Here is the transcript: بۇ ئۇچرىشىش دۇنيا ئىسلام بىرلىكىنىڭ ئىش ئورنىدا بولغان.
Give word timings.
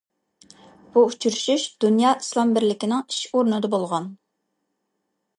بۇ 0.93 1.01
ئۇچرىشىش 1.09 1.65
دۇنيا 1.85 2.13
ئىسلام 2.21 2.53
بىرلىكىنىڭ 2.57 3.03
ئىش 3.13 3.19
ئورنىدا 3.33 3.69
بولغان. 3.75 4.09